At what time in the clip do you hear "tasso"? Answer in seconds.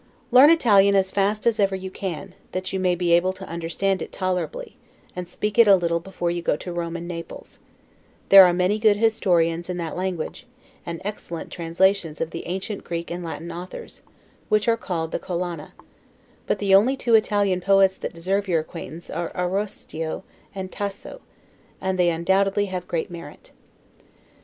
20.71-21.21